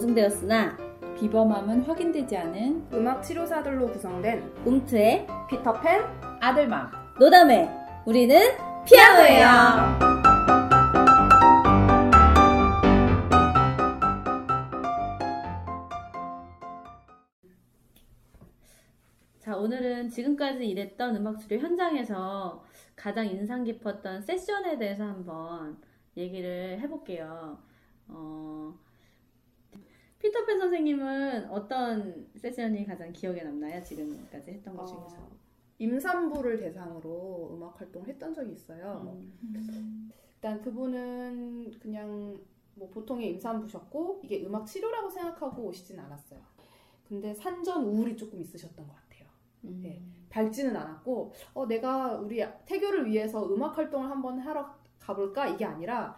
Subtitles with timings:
[0.00, 0.76] 검증되었으나
[1.18, 6.02] 비범함은 확인되지 않은 음악 치료사들로 구성된 움트의 피터팬
[6.40, 7.68] 아들맘 노담회
[8.06, 8.40] 우리는
[8.86, 9.46] 피아노예요.
[19.40, 22.64] 자, 오늘은 지금까지 일했던 음악 치료 현장에서
[22.96, 25.78] 가장 인상 깊었던 세션에 대해서 한번
[26.16, 27.58] 얘기를 해볼게요.
[28.08, 28.74] 어,
[30.20, 33.82] 피터팬 선생님은 어떤 세션이 가장 기억에 남나요?
[33.82, 35.16] 지금까지 했던 것 중에서.
[35.16, 35.30] 어,
[35.78, 39.18] 임산부를 대상으로 음악 활동을 했던 적이 있어요.
[39.42, 40.10] 음.
[40.34, 42.38] 일단 그분은 그냥
[42.74, 46.38] 뭐 보통의 임산부셨고 이게 음악 치료라고 생각하고 오시진 않았어요.
[47.08, 49.26] 근데 산전 우울이 조금 있으셨던 것 같아요.
[49.64, 49.80] 음.
[49.82, 50.02] 네.
[50.28, 56.14] 밝지는 않았고 어 내가 우리 태교를 위해서 음악 활동을 한번 하러 가볼까 이게 아니라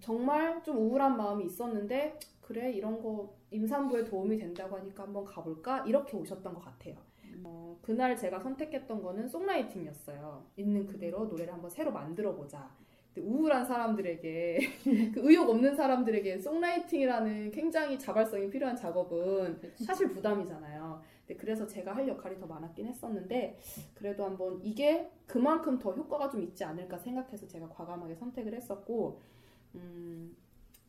[0.00, 6.16] 정말 좀 우울한 마음이 있었는데 그래 이런 거 임산부에 도움이 된다고 하니까 한번 가볼까 이렇게
[6.16, 6.96] 오셨던 것 같아요.
[7.44, 10.44] 어, 그날 제가 선택했던 거는 송라이팅이었어요.
[10.56, 12.68] 있는 그대로 노래를 한번 새로 만들어 보자.
[13.16, 14.58] 우울한 사람들에게
[15.14, 19.60] 그 의욕 없는 사람들에게 송라이팅이라는 굉장히 자발성이 필요한 작업은.
[19.84, 21.00] 사실 부담이잖아요.
[21.38, 23.58] 그래서 제가 할 역할이 더 많았긴 했었는데
[23.94, 29.20] 그래도 한번 이게 그만큼 더 효과가 좀 있지 않을까 생각해서 제가 과감하게 선택을 했었고
[29.74, 30.36] 음,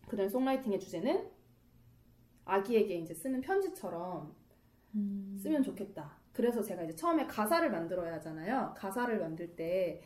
[0.08, 1.30] 그다음 songwriting의 주제는
[2.46, 4.36] 아기에게 이제 쓰는 편지처럼
[4.96, 5.38] 음.
[5.42, 6.18] 쓰면 좋겠다.
[6.34, 8.74] 그래서 제가 이제 처음에 가사를 만들어야 하잖아요.
[8.76, 10.02] 가사를 만들 때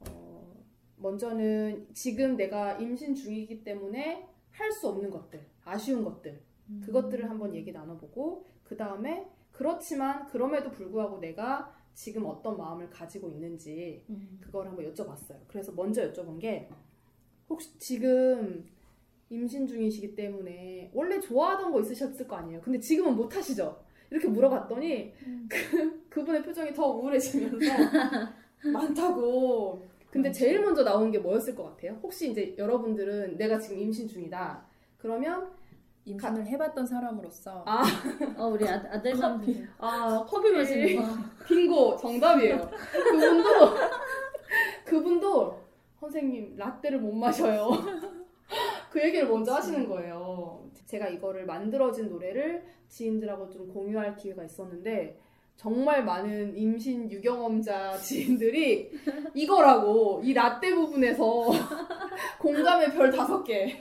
[0.00, 0.54] 어,
[0.96, 6.82] 먼저는 지금 내가 임신 중이기 때문에 할 수 없는 것들, 아쉬운 것들, 음.
[6.84, 14.04] 그것들을 한번 얘기 나눠보고 그 다음에 그렇지만 그럼에도 불구하고 내가 지금 어떤 마음을 가지고 있는지
[14.10, 14.38] 음.
[14.40, 15.38] 그걸 한번 여쭤봤어요.
[15.46, 16.68] 그래서 먼저 여쭤본 게
[17.48, 18.64] 혹시 지금
[19.30, 22.60] 임신 중이시기 때문에 원래 좋아하던 거 있으셨을 거 아니에요.
[22.60, 23.78] 근데 지금은 못 하시죠?
[24.10, 25.14] 이렇게 물어봤더니
[25.48, 27.56] 그, 그분의 표정이 더 우울해지면서
[28.72, 29.86] 많다고.
[30.10, 31.98] 근데 제일 먼저 나온 게 뭐였을 것 같아요?
[32.02, 34.64] 혹시 이제 여러분들은 내가 지금 임신 중이다.
[34.96, 35.50] 그러면
[36.06, 37.82] 임신을 해봤던 사람으로서 아.
[38.38, 39.44] 어, 우리 아, 아들만
[39.76, 41.02] 아 커피 마시는 거.
[41.46, 42.70] 빙고 정답이에요.
[43.10, 43.48] 그분도
[44.86, 45.57] 그분도
[46.00, 47.70] 선생님 라떼를 못 마셔요.
[48.90, 50.64] 그 얘기를 먼저 하시는 거예요.
[50.86, 55.18] 제가 이거를 만들어진 노래를 지인들하고 좀 공유할 기회가 있었는데
[55.56, 58.90] 정말 많은 임신 유경험자 지인들이
[59.34, 61.50] 이거라고 이 라떼 부분에서
[62.40, 63.80] 공감의 별 다섯 개.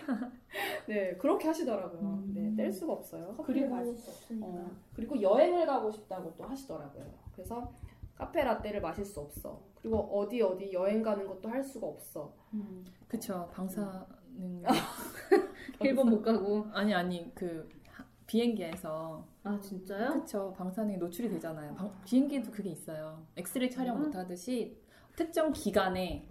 [0.87, 2.23] 네 그렇게 하시더라고요.
[2.33, 3.35] 네 뗄 수가 없어요.
[3.45, 3.75] 그리고
[4.41, 7.05] 어, 그리고 여행을 가고 싶다고 또 하시더라고요.
[7.35, 7.71] 그래서
[8.17, 9.61] 카페 라떼를 마실 수 없어.
[9.75, 12.33] 그리고 어디 어디 여행 가는 것도 할 수가 없어.
[12.53, 12.83] 음.
[13.07, 14.03] 그쵸 방사능
[15.81, 16.65] 일본 못 가고.
[16.73, 20.13] 아니 아니 그 하- 비행기에서 아 진짜요?
[20.13, 21.75] 그쵸 방사능이 노출이 되잖아요.
[21.75, 23.23] 방- 비행기에도 그게 있어요.
[23.35, 24.03] 엑스레이 촬영 음.
[24.03, 24.77] 못 하듯이
[25.15, 26.27] 특정 기간에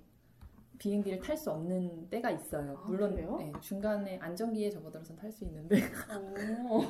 [0.79, 2.77] 비행기를 탈 수 없는 때가 있어요.
[2.85, 3.15] 아, 물론?
[3.15, 5.77] 네, 중간에 안전기에 접어들어서 탈 수 있는데
[6.11, 6.83] 어,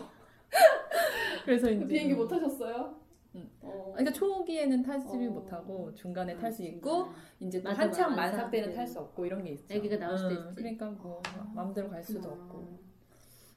[1.45, 2.97] 그래서 이제 비행기 못 타셨어요?
[3.37, 3.51] 음.
[3.63, 3.93] 어.
[3.95, 5.31] 그러니까 초기에는 타지 어.
[5.31, 6.63] 못하고 중간에 아, 탈 수.
[6.63, 7.09] 있고
[7.41, 8.17] 이제 또 맞아, 한참.
[8.17, 8.75] 만삭 때는 네.
[8.75, 9.75] 탈수 없고 이런 게 있죠.
[9.75, 10.55] 아기가 나올 수도 있지.
[10.55, 11.23] 그러니까 뭐
[11.55, 12.79] 마음대로 갈 수도 없고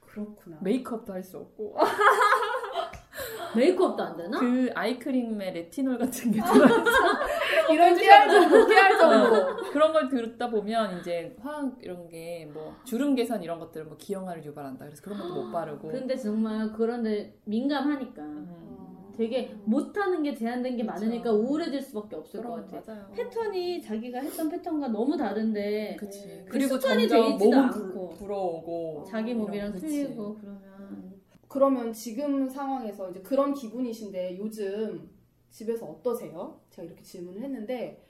[0.00, 0.58] 그렇구나.
[0.60, 1.76] 메이크업도 할 수 없고
[3.56, 4.38] 메이크업도 안 되나?
[4.38, 6.84] 그 아이크림에 레티놀 같은 게 들어있어.
[7.72, 9.34] 이런 깨알 정도, 깨알 정도.
[9.36, 13.96] 어, 그런 걸 듣다 보면 이제 화학 이런 게 뭐 주름 개선 이런 것들은 뭐
[13.96, 14.84] 기형아를 유발한다.
[14.86, 15.88] 그래서 그런 것도 못 바르고.
[15.88, 18.79] 근데 정말 그런데 민감하니까 음,
[19.16, 20.92] 되게 못하는 게 제한된 게 그쵸.
[20.92, 22.92] 많으니까 우울해질 수밖에 없을 것 그런 같아.
[22.92, 23.10] 맞아요.
[23.12, 26.42] 패턴이 자기가 했던 패턴과 너무 다른데 그치.
[26.46, 28.08] 그 그리고 습관이 돼 점점 있지도 몸은 않고.
[28.10, 29.86] 불- 불어오고 자기 몸이랑 그치.
[29.86, 35.10] 틀리고 그러면 그러면 지금 상황에서 이제 그런 기분이신데 요즘
[35.50, 36.60] 집에서 어떠세요?
[36.70, 38.04] 제가 이렇게 질문을 했는데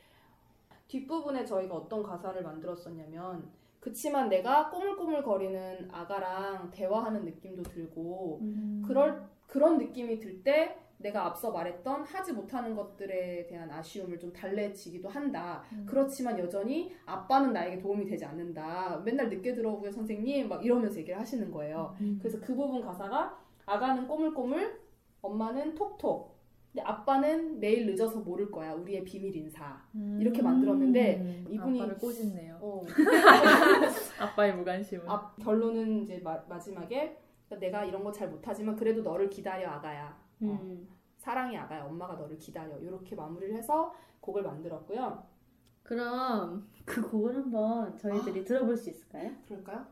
[0.89, 3.49] 뒷부분에 저희가 어떤 가사를 만들었었냐면
[3.79, 8.83] 그치만 내가 꼬물꼬물 거리는 아가랑 대화하는 느낌도 들고 음.
[8.87, 15.09] 그럴 그런 느낌이 들 때 내가 앞서 말했던 하지 못하는 것들에 대한 아쉬움을 좀 달래지기도
[15.09, 15.63] 한다.
[15.73, 15.87] 음.
[15.89, 19.01] 그렇지만 여전히 아빠는 나에게 도움이 되지 않는다.
[19.05, 20.49] 맨날 늦게 들어오고요, 선생님.
[20.49, 21.97] 막 이러면서 얘기를 하시는 거예요.
[22.19, 24.79] 그래서 그 부분 가사가 아가는 꼬물꼬물,
[25.23, 26.39] 엄마는 톡톡.
[26.73, 28.75] 근데 아빠는 내일 늦어서 모를 거야.
[28.75, 29.81] 우리의 비밀 인사.
[30.21, 32.59] 이렇게 만들었는데 이분이- 아빠를 꼬집네요.
[32.61, 32.85] 어.
[34.21, 35.09] 아빠의 무관심은.
[35.09, 37.17] 앞 결론은 이제 마, 마지막에
[37.59, 40.20] 내가 이런 거 잘 못하지만 그래도 너를 기다려 아가야.
[40.43, 40.47] 어.
[40.47, 40.89] 음.
[41.19, 41.85] 사랑이 아가야.
[41.85, 42.79] 엄마가 너를 기다려.
[42.79, 45.23] 이렇게 마무리를 해서 곡을 만들었고요.
[45.83, 49.33] 그럼 그 곡을 한번 저희들이 들어볼 수 있을까요?
[49.47, 49.87] 그럴까요?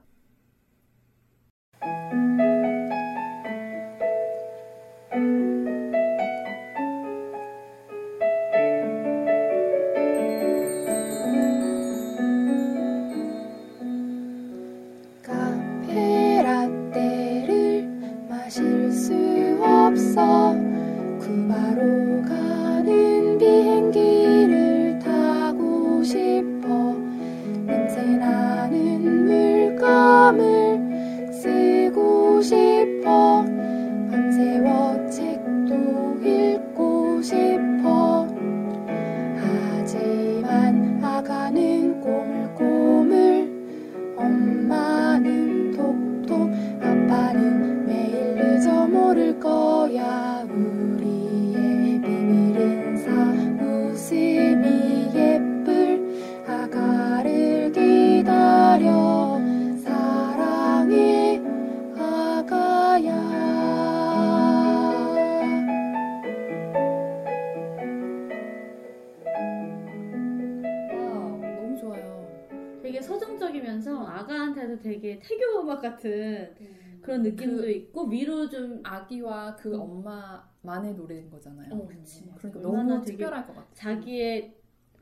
[74.06, 76.54] 아빠한테도 되게 태교 음악 같은
[77.00, 79.80] 그런 느낌도 그- 있고 위로 좀 아기와 그 음.
[79.80, 81.72] 엄마만의 노래인 거잖아요.
[81.74, 82.30] 어, 그치.
[82.36, 83.68] 그러니까 너무 되게 특별할 것 같아.
[83.74, 84.54] 자기의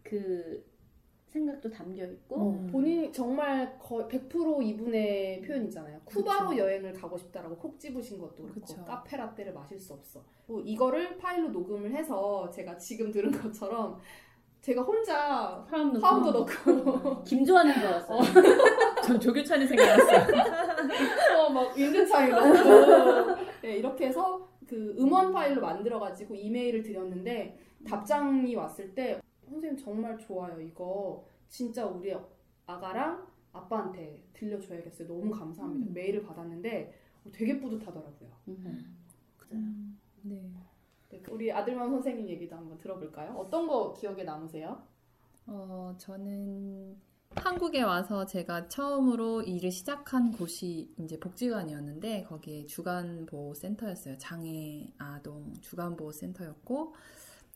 [0.03, 0.65] 그
[1.27, 2.67] 생각도 담겨 있고 어.
[2.71, 6.01] 본인이 정말 거의 100% 이분의 표현이잖아요.
[6.05, 6.63] 쿠바로 그쵸.
[6.63, 8.85] 여행을 가고 싶다라고 콕 집으신 것도 그렇고 그쵸.
[8.85, 10.25] 카페 라떼를 마실 수 없어.
[10.47, 13.99] 뭐 이거를 파일로 녹음을 해서 제가 지금 들은 것처럼
[14.67, 18.21] 제가 혼자 화음 넣고 화음도 넣고 김조한인 줄 알았어요.
[19.05, 21.39] 전 조규찬이 생각났어요.
[21.39, 28.93] 어, 막 윈드차이 넣고 네, 이렇게 해서 그 음원 파일로 만들어가지고 이메일을 드렸는데 답장이 왔을
[28.93, 32.13] 때 선생님 정말 좋아요 이거 진짜 우리
[32.67, 35.95] 아가랑 아빠한테 들려줘야겠어요 너무 감사합니다 음.
[35.95, 36.93] 메일을 받았는데
[37.31, 38.97] 되게 뿌듯하더라고요 음.
[39.53, 40.53] 음, 네.
[41.09, 43.33] 네, 우리 아들만 선생님 얘기도 한번 들어볼까요?
[43.37, 44.83] 어떤 거 기억에 남으세요?
[45.47, 46.97] 어, 저는
[47.37, 54.19] 한국에 와서 제가 처음으로 일을 시작한 곳이 이제 복지관이었는데 거기에 주간보호센터였어요.
[54.19, 56.95] 장애 아동 주간보호센터였고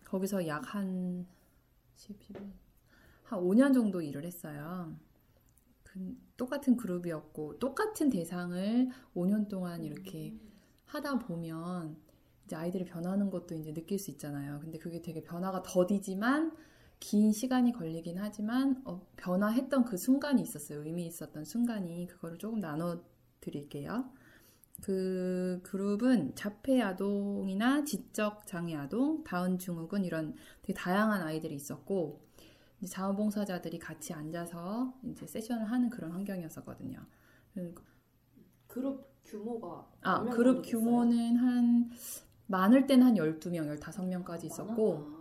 [0.05, 1.27] 거기서 약 한
[1.97, 2.37] 11,
[3.25, 4.95] 한 5년 정도 일을 했어요.
[5.85, 10.35] 그, 똑같은 그룹이었고 똑같은 대상을 5년 동안 이렇게
[10.87, 11.97] 하다 보면
[12.51, 14.59] 이제 아이들이 변하는 것도 이제 느낄 수 있잖아요.
[14.59, 16.53] 근데 그게 되게 변화가 더디지만
[16.99, 20.83] 긴 시간이 걸리긴 하지만 어, 변화했던 그 순간이 있었어요.
[20.85, 23.05] 의미 있었던 순간이 그거를 조금 나눠
[23.41, 24.11] 드릴게요.
[24.83, 32.21] 그 그룹은 자폐 아동이나 지적 장애 아동, 다운 증후군 이런 되게 다양한 아이들이 있었고
[32.85, 36.99] 자원봉사자들이 같이 앉아서 이제 세션을 하는 그런 환경이었었거든요.
[38.67, 40.63] 그룹 규모가 아, 그룹?
[40.67, 41.91] 규모는 한
[42.51, 45.21] 많을 때는 한 12명, 15명까지 있었고 많아.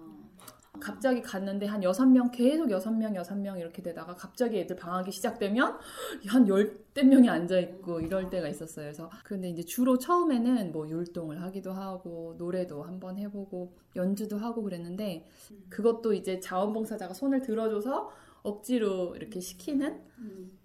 [0.79, 5.77] 갑자기 갔는데 한 6명 계속 6명, 6명 이렇게 되다가 갑자기 애들 방학이 시작되면
[6.27, 8.85] 한 열대 명이 앉아 있고 이럴 때가 있었어요.
[8.85, 14.63] 그래서 근데 이제 주로 처음에는 뭐 율동을 하기도 하고 노래도 한번 해 보고 연주도 하고
[14.63, 15.65] 그랬는데 음.
[15.69, 18.11] 그것도 이제 자원봉사자가 손을 들어줘서
[18.41, 20.58] 억지로 이렇게 시키는 음.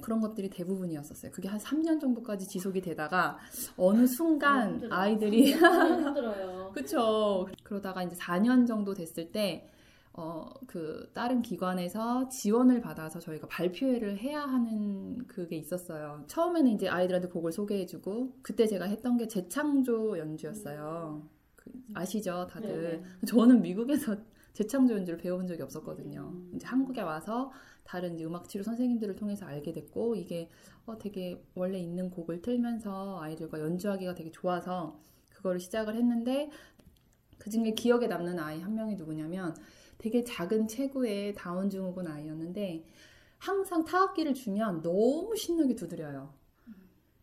[0.00, 1.32] 그런 것들이 대부분이었었어요.
[1.32, 3.38] 그게 한 3년 정도까지 지속이 되다가
[3.76, 4.96] 어느 순간 힘들어.
[4.96, 6.70] 아이들이 힘들어요.
[6.74, 7.46] 그쵸.
[7.62, 9.68] 그러다가 이제 4년 정도 됐을 때,
[10.12, 16.24] 어, 그, 다른 기관에서 지원을 받아서 저희가 발표회를 해야 하는 그게 있었어요.
[16.26, 21.22] 처음에는 이제 아이들한테 곡을 소개해주고, 그때 제가 했던 게 재창조 연주였어요.
[21.54, 23.02] 그, 아시죠, 다들?
[23.26, 24.16] 저는 미국에서
[24.54, 26.32] 재창조 연주를 배워본 적이 없었거든요.
[26.34, 26.52] 음.
[26.56, 27.52] 이제 한국에 와서
[27.88, 30.50] 다른 이제 음악 치료 선생님들을 통해서 알게 됐고, 이게
[30.84, 36.50] 어, 되게 원래 있는 곡을 틀면서 아이들과 연주하기가 되게 좋아서 그거를 시작을 했는데,
[37.38, 39.54] 그 중에 기억에 남는 아이 한 명이 누구냐면
[39.96, 42.84] 되게 작은 체구의 다운 증후군 아이였는데
[43.38, 46.34] 항상 타악기를 주면 너무 신나게 두드려요.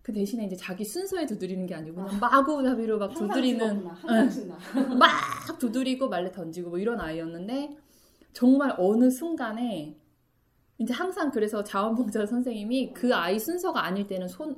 [0.02, 6.32] 그 대신에 이제 자기 순서에 두드리는 게 아니고 그냥 마구잡이로 막 두드리는 막 두드리고 말레
[6.32, 7.76] 던지고 뭐 이런 아이였는데
[8.34, 9.98] 정말 어느 순간에
[10.78, 14.56] 이제 항상 그래서 자원봉사 선생님이 그 아이 순서가 아닐 때는 손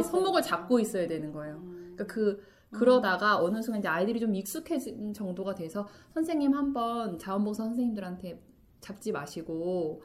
[0.00, 0.02] 있어요.
[0.02, 1.56] 손목을 잡고 있어야 되는 거예요.
[1.56, 1.94] 음.
[1.94, 8.40] 그러니까 그 그러다가 어느 순간 이제 아이들이 좀 익숙해진 정도가 돼서 선생님 한번 자원봉사 선생님들한테
[8.80, 10.02] 잡지 마시고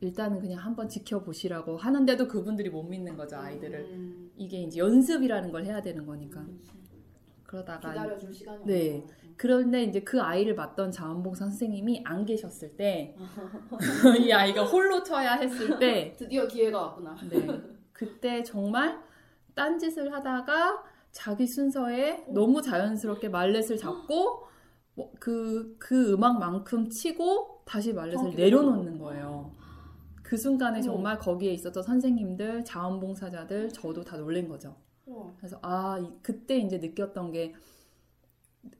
[0.00, 4.30] 일단은 그냥 한번 지켜보시라고 하는데도 그분들이 못 믿는 거죠 아이들을 음.
[4.36, 6.72] 이게 이제 연습이라는 걸 해야 되는 거니까 그렇지.
[7.48, 9.00] 그러다가 기다려줄 시간이 네.
[9.02, 13.16] 없어 그런데 이제 그 아이를 맡던 자원봉사 선생님이 안 계셨을 때
[14.20, 17.46] 이 아이가 홀로 쳐야 했을 때 드디어 기회가 왔구나 네.
[17.92, 19.00] 그때 정말
[19.54, 24.46] 딴짓을 하다가 자기 순서에 너무 자연스럽게 말렛을 잡고
[24.94, 29.52] 뭐 그, 그 음악만큼 치고 다시 말렛을 내려놓는 거예요.
[30.22, 30.82] 그 순간에.
[30.82, 34.76] 정말 거기에 있었던 선생님들, 자원봉사자들, 저도 다 놀란 거죠.
[35.08, 35.32] 우와.
[35.38, 37.54] 그래서 아, 이- 그때 이제 느꼈던 게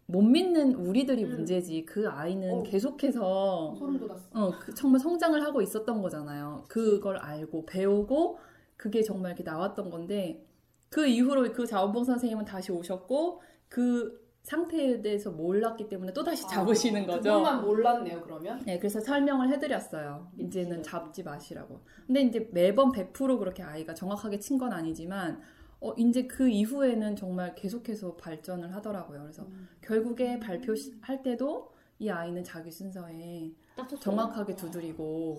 [0.07, 1.31] 못 믿는 우리들이 음.
[1.31, 2.63] 문제지 그 아이는 어.
[2.63, 6.65] 계속해서 소름 돋았어 어, 그 정말 성장을 하고 있었던 거잖아요.
[6.69, 8.39] 그걸 알고 배우고
[8.77, 10.45] 그게 정말 이렇게 나왔던 건데
[10.89, 17.03] 그 이후로 그 자원봉사 선생님은 다시 오셨고 그 상태에 대해서 몰랐기 때문에 또 다시 잡으시는
[17.05, 17.23] 아, 거죠.
[17.23, 20.33] 그것만 몰랐네요 그러면 네, 그래서 설명을 해드렸어요.
[20.39, 21.81] 이제는 잡지 마시라고.
[22.07, 25.41] 근데 이제 매번 100% 그렇게 아이가 정확하게 친 건 아니지만,
[25.81, 29.23] 어, 이제 그 이후에는 정말 계속해서 발전을 하더라고요.
[29.23, 29.69] 그래서 음.
[29.81, 33.53] 결국에 발표할 때도 이 아이는 자기 순서에.
[34.01, 35.39] 정확하게 두드리고,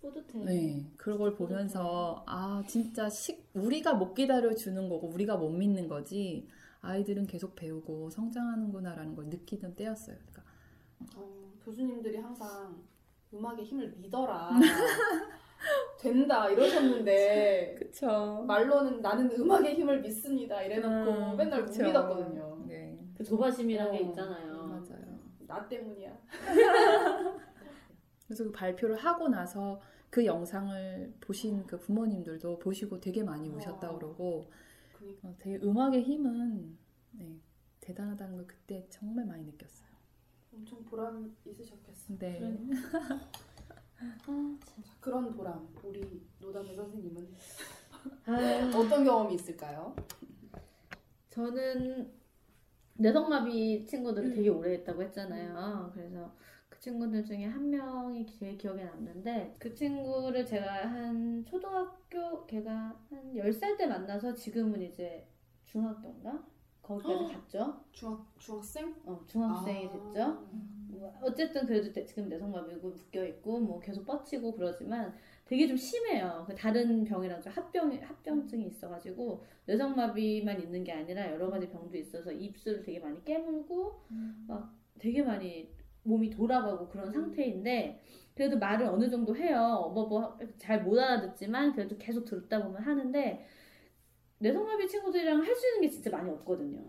[0.00, 0.44] 뿌듯해.
[0.44, 6.46] 네, 그걸 보면서, 아, 진짜 식, 우리가 못 기다려 주는 거고, 우리가 못 믿는 거지,
[6.86, 10.16] 아이들은 계속 배우고 성장하는구나라는 걸 느끼던 때였어요.
[10.16, 10.42] 그러니까
[11.16, 12.82] 어, 교수님들이 항상
[13.32, 14.50] 음악의 힘을 믿어라
[15.98, 18.44] 된다 이러셨는데 그쵸.
[18.46, 21.82] 말로는 나는 음악의 힘을 믿습니다 이래놓고 음, 맨날 그쵸.
[21.82, 22.64] 무믿었거든요.
[22.66, 22.98] 네.
[23.16, 24.54] 그 조바심이란 게 어, 있잖아요.
[24.66, 25.18] 맞아요.
[25.46, 26.18] 나 때문이야.
[28.26, 33.98] 그래서 그 발표를 하고 나서 그 영상을 보신 그 부모님들도 보시고 되게 많이 우셨다 어.
[33.98, 34.50] 그러고
[35.22, 36.76] 어, 되게 음악의 힘은
[37.12, 37.40] 네,
[37.80, 39.88] 대단하다는 걸 그때 정말 많이 느꼈어요.
[40.52, 42.16] 엄청 보람 있으셨겠어.
[42.18, 42.58] 네.
[43.98, 44.58] 아, 참.
[45.00, 47.34] 그런 보람 우리 노담의 선생님은
[48.26, 48.32] 아,
[48.76, 49.94] 어떤 경험이 있을까요?
[51.30, 52.10] 저는
[52.94, 54.34] 뇌성마비 친구들을 음.
[54.34, 55.90] 되게 오래 했다고 했잖아요.
[55.94, 56.34] 그래서
[56.68, 63.32] 그 친구들 중에 한 명이 제일 기억에 남는데 그 친구를 제가 한 초등학교 걔가 한
[63.34, 65.26] 10살 때 만나서 지금은 이제
[65.64, 66.44] 중학교인가?
[66.82, 67.26] 거기까지 어.
[67.28, 67.84] 갔죠.
[67.92, 68.94] 중학 중학생?
[69.04, 69.90] 어, 중학생이 아.
[69.90, 70.48] 됐죠.
[70.98, 76.44] 뭐 어쨌든 그래도 대- 지금 내성마비고 묶여 있고 뭐 계속 뻗치고 그러지만 되게 좀 심해요.
[76.48, 82.32] 그 다른 병이랑 좀 합병 합병증이 있어가지고 뇌성마비만 있는 게 아니라 여러 가지 병도 있어서
[82.32, 84.00] 입술을 되게 많이 깨물고
[84.46, 85.70] 막 되게 많이
[86.04, 88.00] 몸이 돌아가고 그런 상태인데
[88.34, 89.58] 그래도 말을 어느 정도 해요.
[89.86, 93.46] 어버버 잘못 알아듣지만 그래도 계속 듣다 보면 하는데
[94.38, 96.80] 뇌성마비 친구들이랑 할 수 있는 게 진짜 많이 없거든요.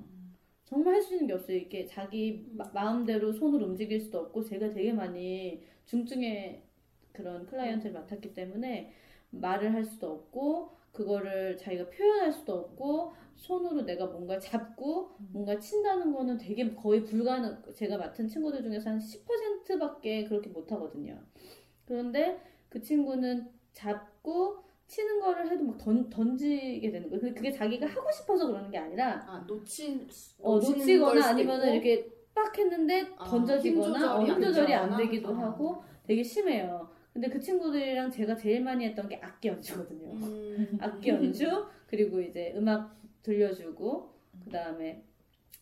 [0.67, 1.57] 정말 할 수 있는 게 없어요.
[1.57, 6.61] 이게 자기 마, 마음대로 손을 움직일 수도 없고 제가 되게 많이 중증의
[7.13, 8.91] 그런 클라이언트를 맡았기 때문에
[9.31, 16.11] 말을 할 수도 없고 그거를 자기가 표현할 수도 없고 손으로 내가 뭔가 잡고 뭔가 친다는
[16.13, 21.21] 거는 되게 거의 불가능 제가 맡은 친구들 중에서 한 10%밖에 그렇게 못 하거든요.
[21.85, 27.33] 그런데 그 친구는 잡고 치는 거를 해도 막 던, 던지게 되는 거예요.
[27.33, 30.07] 그게 자기가 하고 싶어서 그러는 게 아니라 아 놓친
[30.39, 31.61] 어, 놓치거나 아니면.
[31.73, 34.97] 이렇게 빡 했는데 아, 던져지거나 어, 힘힘 조절이 조절이 안 안.
[34.97, 35.39] 되기도 아.
[35.39, 36.89] 하고 되게 심해요.
[37.11, 40.11] 근데 그 친구들이랑 제가 제일 많이 했던 게 악기 연주거든요.
[40.13, 40.77] 음.
[40.79, 44.13] 악기 연주 그리고 이제 음악 들려주고
[44.45, 45.03] 그 다음에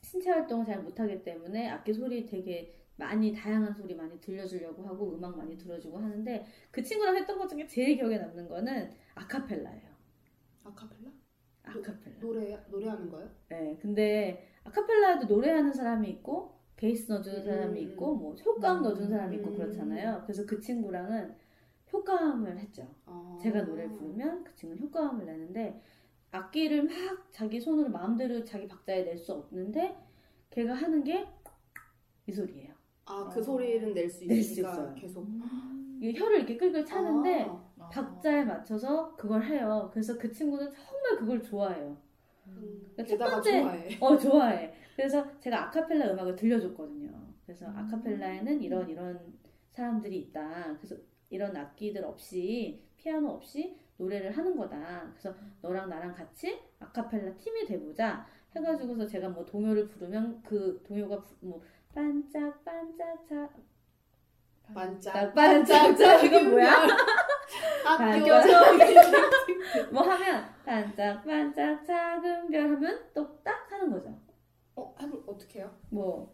[0.02, 5.36] 신체 활동을 잘 못하기 때문에 악기 소리 되게 많이 다양한 소리 많이 들려주려고 하고 음악
[5.38, 9.90] 많이 들어주고 하는데 그 친구랑 했던 것 중에 제일 기억에 남는 거는 아카펠라예요.
[10.64, 11.12] 아카펠라?
[11.64, 12.20] 아카펠라.
[12.20, 13.30] 노래 노래하는 거요?
[13.50, 18.84] 네, 근데 아카펠라에도 노래하는 사람이 있고 베이스 넣어주는 음, 사람이 음, 있고 뭐 효과음 음,
[18.84, 19.56] 넣어주는 사람이 있고 음.
[19.58, 20.22] 그렇잖아요.
[20.24, 21.36] 그래서 그 친구랑은
[21.94, 22.88] 효과음을 했죠.
[23.06, 23.38] 아.
[23.42, 25.82] 제가 노래 부르면 그 친구는 효과음을 내는데
[26.32, 26.94] 악기를 막
[27.32, 29.96] 자기 손으로 마음대로 자기 박자에 낼 수 없는데
[30.50, 31.26] 걔가 하는 게
[32.28, 32.74] 이 소리예요.
[33.06, 33.44] 아그 어.
[33.44, 34.96] 소리는 낼수 낼수 있으니까 있어요.
[34.96, 35.28] 계속
[36.00, 37.65] 이게 혀를 이렇게 끌끌 차는데 아.
[37.90, 39.90] 박자에 맞춰서 그걸 해요.
[39.94, 41.98] 그래서 그 친구는 정말 그걸 좋아해요.
[42.48, 43.98] 음, 그러니까 첫 번째- 좋아해.
[44.00, 44.74] 어 좋아해.
[44.96, 47.12] 그래서 제가 아카펠라 음악을 들려줬거든요.
[47.46, 47.78] 그래서 음.
[47.78, 49.34] 아카펠라에는 이런 이런
[49.72, 50.76] 사람들이 있다.
[50.78, 50.96] 그래서
[51.30, 55.10] 이런 악기들 없이 피아노 없이 노래를 하는 거다.
[55.12, 58.26] 그래서 너랑 나랑 같이 아카펠라 팀이 돼보자.
[58.56, 61.62] 해가지고서 제가 뭐 동요를 부르면 그 동요가 부- 뭐
[61.94, 63.50] 반짝 반짝 자
[64.74, 66.88] 반짝 반짝반짝 이건 뭐야?
[67.86, 68.96] 학교적인
[69.92, 74.14] 뭐 하면 반짝반짝 작은 별 하면 또딱 하는 거죠.
[74.76, 75.72] 어 해볼 어떻게 해요?
[75.90, 76.34] 뭐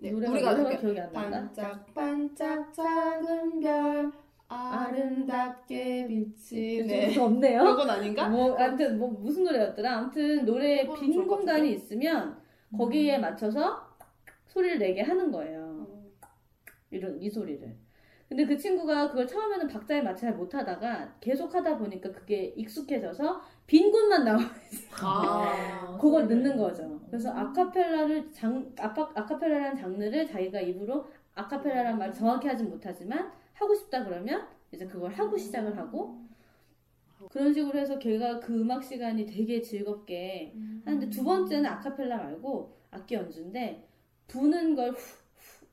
[0.00, 1.30] 네, 노래가 우리가 노래가 기억이 안 난다.
[1.40, 4.12] 반짝 반짝 작은 별
[4.48, 7.12] 아름답게 비치네.
[7.12, 7.64] 좀 없네요.
[7.64, 8.28] 그건 아닌가?
[8.28, 9.96] 뭐 아무튼 뭐 무슨 노래였더라.
[9.98, 11.72] 아무튼 노래 빈 공간이?
[11.72, 12.36] 있으면
[12.76, 13.88] 거기에 맞춰서
[14.48, 15.86] 소리를 내게 하는 거예요.
[16.92, 16.96] 어.
[16.96, 17.76] 이런 이 소리를.
[18.28, 23.90] 근데 그 친구가 그걸 처음에는 박자에 맞춰 잘 못하다가 계속 하다 보니까 그게 익숙해져서 빈
[23.90, 24.40] 곳만 나와
[25.02, 26.42] 아, 그걸 소리를.
[26.42, 27.00] 넣는 거죠.
[27.08, 34.04] 그래서 아카펠라를 장 아파, 아카펠라라는 장르를 자기가 입으로 아카펠라라는 말을 정확히 하진 못하지만 하고 싶다
[34.04, 36.22] 그러면 이제 그걸 하고 시작을 하고
[37.30, 43.14] 그런 식으로 해서 걔가 그 음악 시간이 되게 즐겁게 하는데 두 번째는 아카펠라 말고 악기
[43.14, 43.86] 연주인데
[44.26, 45.21] 부는 걸 후, 후,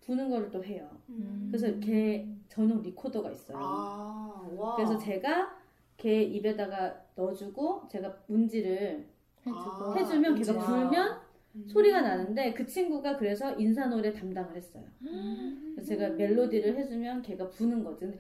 [0.10, 0.90] 부는 거를 또 해요.
[1.10, 1.50] 음.
[1.52, 3.58] 그래서 걔 전용 리코더가 있어요.
[3.60, 4.76] 아, 와.
[4.76, 5.56] 그래서 제가
[5.98, 9.06] 걔 입에다가 넣어주고 제가 문지를
[9.46, 10.66] 아, 해주면 걔가 문지를.
[10.66, 11.20] 불면
[11.56, 11.66] 음.
[11.68, 14.84] 소리가 나는데 그 친구가 그래서 인사 노래 담당을 했어요.
[15.04, 15.74] 음.
[15.76, 18.00] 그래서 제가 멜로디를 해주면 걔가 부는 거지.
[18.00, 18.18] 근데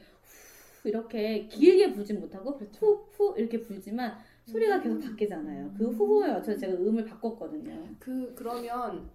[0.81, 3.07] 후 이렇게 길게 불진 못하고 그렇죠.
[3.13, 4.15] 후후 이렇게 불지만
[4.45, 5.73] 소리가 계속 바뀌잖아요.
[5.75, 7.95] 그 후후에 맞춰서 제가 음을 바꿨거든요.
[7.97, 9.09] 그 그러면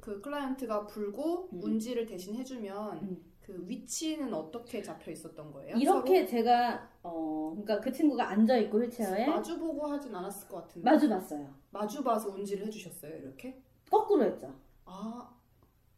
[0.00, 1.58] 그 클라이언트가 불고 음.
[1.60, 3.24] 문지를 대신 해주면 음.
[3.40, 5.76] 그 위치는 어떻게 잡혀 있었던 거예요?
[5.76, 10.56] 이렇게 제가 어 그러니까 그 친구가 앉아 있고 휠체어에 서로 마주 보고 하진 않았을 것
[10.58, 11.54] 같은데 마주 봤어요.
[11.70, 13.62] 마주 봐서 운지를 해주셨어요 이렇게?
[13.90, 14.54] 거꾸로 했죠.
[14.84, 15.34] 아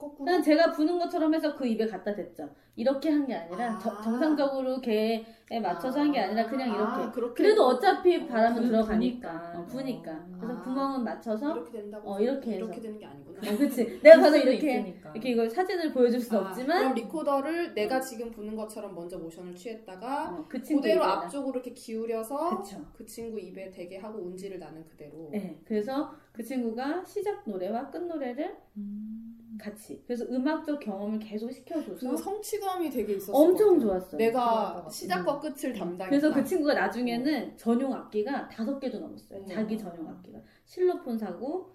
[0.00, 0.24] 거꾸로.
[0.24, 2.48] 그냥 제가 부는 것처럼 해서 그 입에 갖다 댔죠.
[2.76, 3.78] 이렇게 한 게 아니라 아.
[3.78, 5.24] 저- 정상적으로 개에
[5.62, 7.02] 맞춰서 한 게 아니라 그냥 이렇게.
[7.02, 9.32] 아, 그렇게 그래도 어차피 바람은 부- 들어가니까.
[9.52, 9.58] 부니까.
[9.60, 10.26] 어, 부니까.
[10.40, 10.62] 그래서 아.
[10.62, 11.52] 구멍은 맞춰서.
[11.54, 12.10] 이렇게 된다고.
[12.12, 12.64] 어, 이렇게 해서.
[12.64, 13.38] 이렇게 되는 게 아니구나.
[13.52, 14.00] 어, 그치.
[14.02, 15.10] 내가 수도 이렇게, 있으니까.
[15.12, 16.78] 이렇게 이걸 사진을 보여줄 수 아, 없지만.
[16.78, 21.04] 그럼 리코더를 내가 지금 부는 것처럼 먼저 모션을 취했다가 어, 그 그대로.
[21.04, 22.78] 앞쪽으로 이렇게 기울여서 그쵸.
[22.96, 25.28] 그 친구 입에 대게 하고 운지를 나는 그대로.
[25.30, 25.60] 네.
[25.66, 29.19] 그래서 그 친구가 시작 노래와 끝 노래를 음.
[29.60, 30.02] 같이.
[30.06, 33.32] 그래서 음악적 경험을 계속 시켜줘서 그 성취감이 되게 있었어.
[33.32, 34.18] 엄청 좋았어요.
[34.18, 34.86] 내가.
[34.90, 36.08] 시작과 끝을 담당했다.
[36.08, 39.40] 그래서 그 친구가 나중에는 전용 악기가 다섯 개도 넘었어요.
[39.40, 39.46] 음.
[39.46, 40.40] 자기 전용 악기가.
[40.64, 41.70] 실로폰 사고,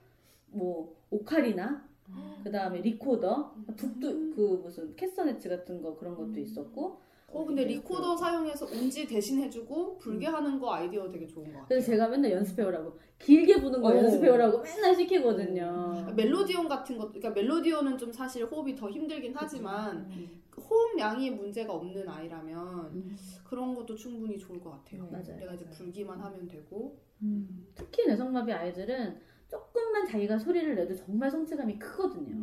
[0.48, 1.88] 뭐, 오카리나,
[2.44, 7.05] 그 다음에 리코더, 북도, 그 무슨 캐스터네츠 같은 거 그런 것도 있었고.
[7.36, 11.68] 어 근데 리코더 사용해서 운지 대신 해주고 불게 하는 거 아이디어 되게 좋은 것 같아.
[11.68, 12.98] 그래서 제가 맨날 연습해오라고.
[13.20, 13.98] 길게 부는 거 어.
[13.98, 16.14] 연습해오라고 맨날 시키거든요.
[16.16, 20.10] 멜로디온 같은 것, 그러니까 멜로디온은 좀 사실 호흡이 더 힘들긴 하지만
[20.50, 22.58] 그 호흡량이 문제가 없는 아이라면
[22.94, 23.18] 음.
[23.44, 25.04] 그런 것도 충분히 좋을 것 같아요.
[25.04, 25.38] 네, 맞아요.
[25.38, 26.98] 내가 이제 불기만 하면 되고.
[27.22, 27.68] 음.
[27.76, 32.36] 특히 뇌성마비 아이들은 조금만 자기가 소리를 내도 정말 성취감이 크거든요.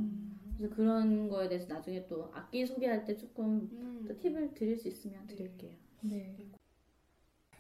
[0.63, 4.05] 그래서 그런 거에 대해서 나중에 또 악기 소개할 때 조금 음.
[4.07, 5.75] 또 팁을 드릴 수 있으면 드릴게요.
[6.03, 6.37] 네.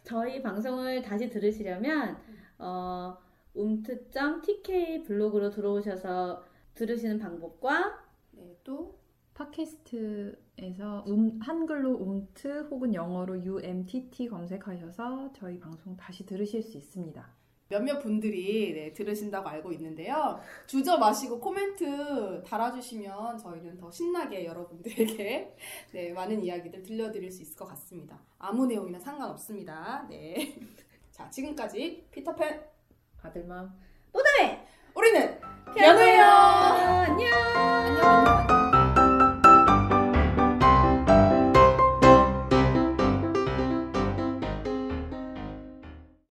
[0.05, 2.17] 저희 방송을 다시 들으시려면
[2.59, 3.19] 어,
[3.55, 9.01] um트.tk 블로그로 들어오셔서 들으시는 방법과 네, 또
[9.35, 17.42] 팟캐스트에서 음, 한글로 움트 혹은 영어로 UMTT 검색하셔서 저희 방송 다시 들으실 수 있습니다.
[17.73, 20.39] 몇몇 분들이 네, 들으신다고 알고 있는데요.
[20.67, 25.57] 주저 마시고 코멘트 달아주시면 저희는 더 신나게 여러분들에게
[25.93, 28.21] 네, 많은 이야기들 들려드릴 수 있을 것 같습니다.
[28.39, 30.07] 아무 내용이나 상관없습니다.
[30.11, 30.55] 네.
[31.11, 32.61] 자, 지금까지 피터팬
[33.23, 33.73] 아들맘
[34.13, 34.59] 또다이
[34.95, 35.41] 우리는
[35.75, 36.23] 변호예요.
[36.23, 37.33] 안녕.
[37.57, 38.52] 안녕.